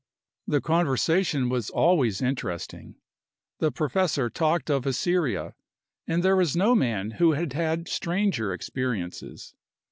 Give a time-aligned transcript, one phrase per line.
[0.47, 2.95] The conversation was always interesting.
[3.59, 5.53] The professor talked of Assyria,
[6.07, 9.53] and there was no man who had had stranger experiences.